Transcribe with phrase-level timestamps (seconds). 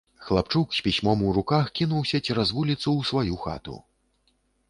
[0.15, 3.77] Хлапчук з пісьмом у руках кінуўся цераз вуліцу ў сваю хату.